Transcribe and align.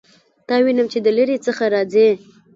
تا 0.47 0.55
وینم 0.63 0.87
چې 0.93 0.99
د 1.01 1.07
لیرې 1.17 1.37
څخه 1.45 1.63
راځې 1.73 2.09